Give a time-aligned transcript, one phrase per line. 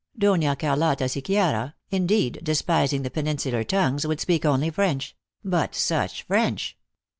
[0.17, 6.75] Dona Oarlotta Sequiera, indeed, despising the peninsular tongues, would speak only French but such French